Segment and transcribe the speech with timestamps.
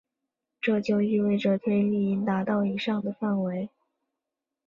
[0.59, 3.69] 这就意味着推力应达到以上的范围。